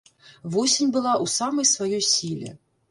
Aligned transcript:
Восень 0.55 0.91
была 0.95 1.13
ў 1.23 1.25
самай 1.37 1.71
сваёй 1.77 2.03
сіле. 2.13 2.61